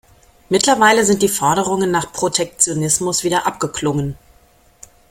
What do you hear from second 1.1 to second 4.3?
die Forderungen nach Protektionismus wieder abgeklungen.